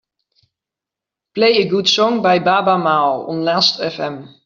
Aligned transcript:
play 1.35 1.57
a 1.61 1.69
good 1.69 1.87
song 1.87 2.23
by 2.23 2.39
Baaba 2.39 2.75
Maal 2.75 3.27
on 3.29 3.43
Lastfm 3.45 4.33